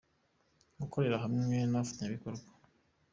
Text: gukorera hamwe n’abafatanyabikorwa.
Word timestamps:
gukorera 0.81 1.15
hamwe 1.23 1.55
n’abafatanyabikorwa. 1.69 2.47